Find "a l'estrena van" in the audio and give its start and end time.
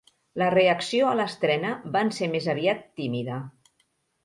1.09-2.11